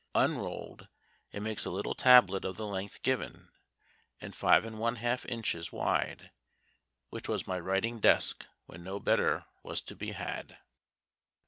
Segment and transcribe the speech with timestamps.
[0.15, 0.87] Unrolled,
[1.31, 3.49] it makes a little tablet of the length given
[4.19, 6.31] and five and one half inches wide,
[7.11, 10.57] which was my writing desk when no better was to be had.